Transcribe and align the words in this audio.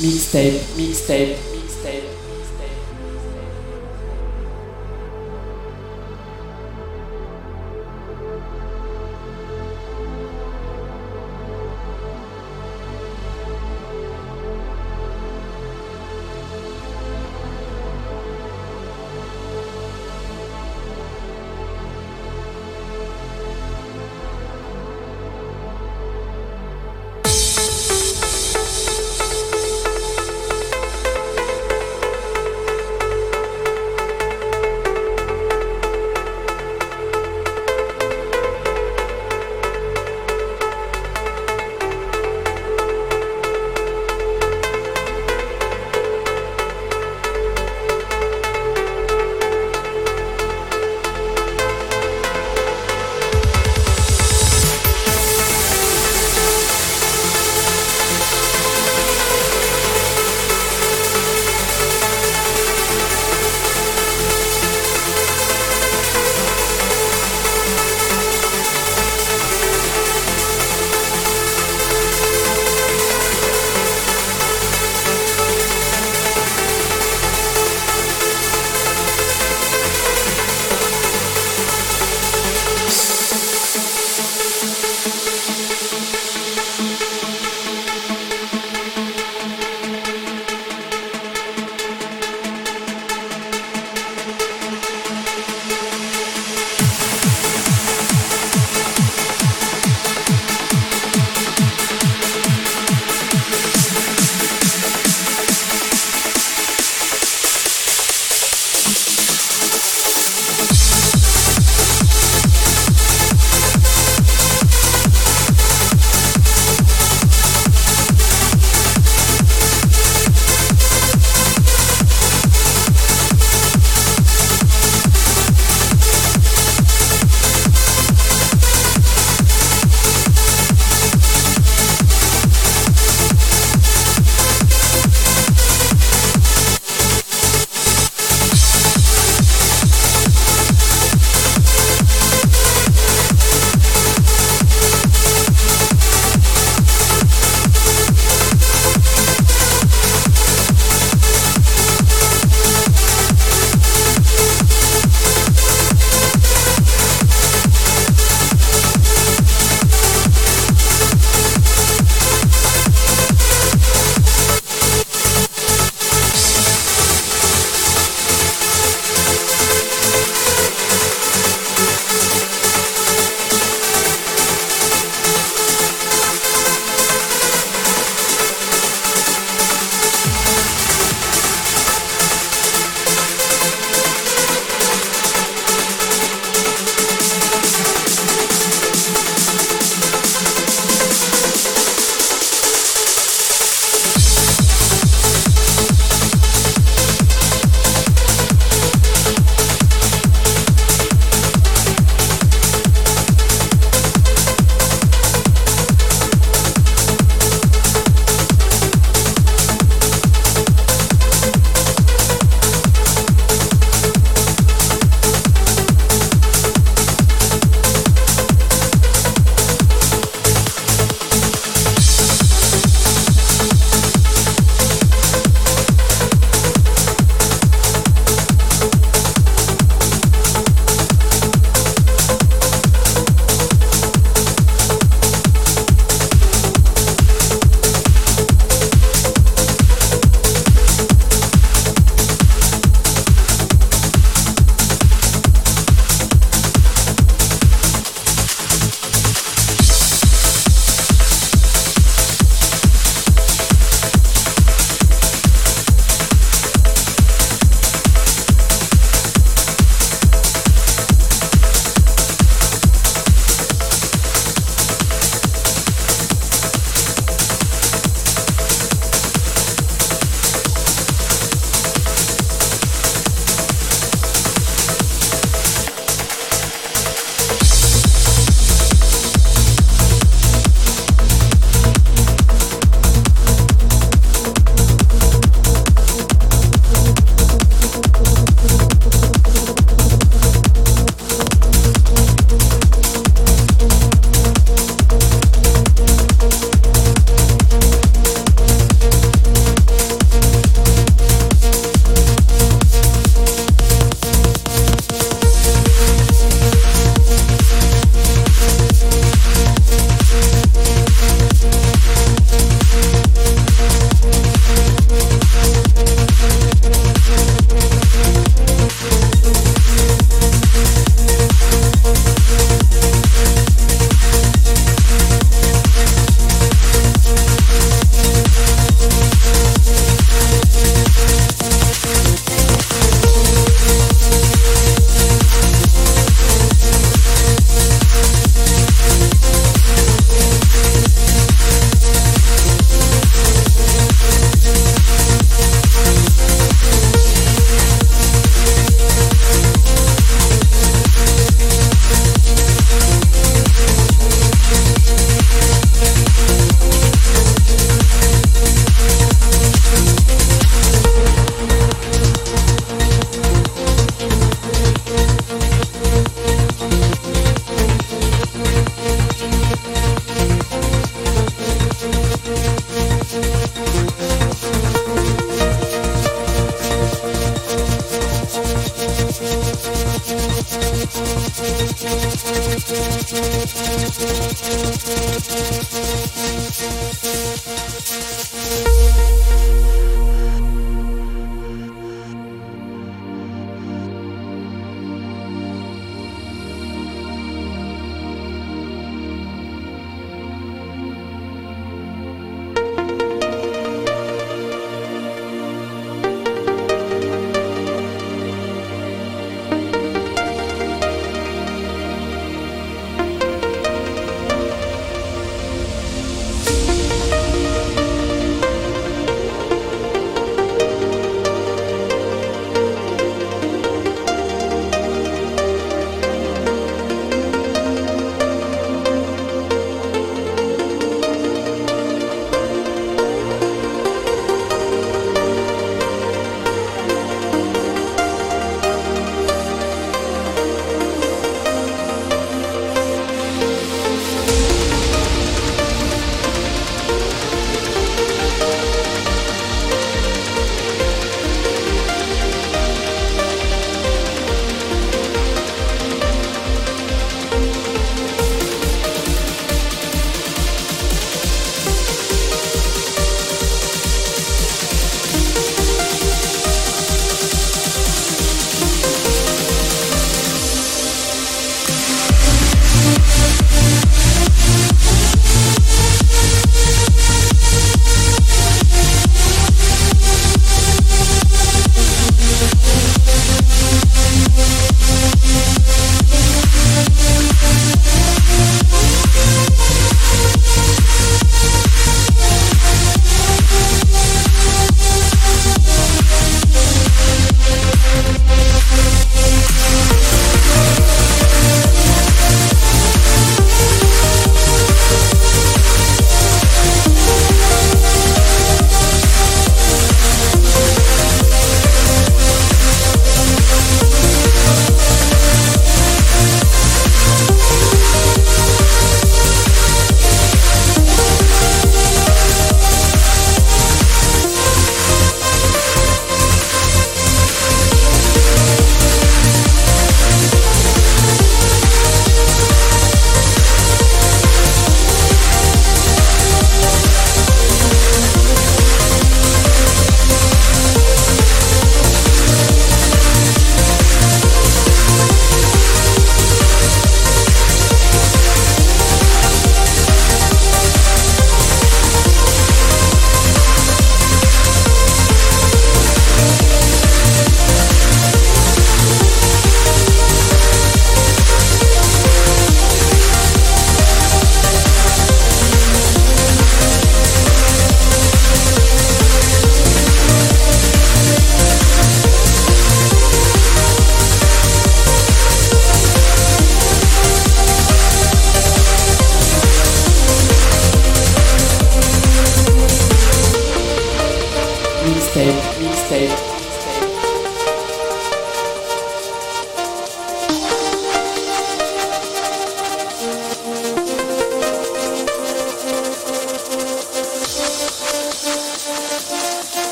mixtape, 0.00 0.60
mixtape. 0.76 1.47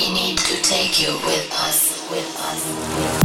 We 0.00 0.10
need 0.14 0.38
to 0.38 0.62
take 0.62 0.98
you 0.98 1.12
with 1.26 1.52
us, 1.52 2.10
with 2.10 2.34
us, 2.38 2.66
with 2.66 3.16
us. 3.16 3.19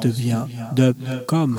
3W 0.00 0.02
dub 0.02 0.16
Jean 0.16 0.46
Lestevien 0.46 0.46
dub 0.74 0.96
com. 1.26 1.58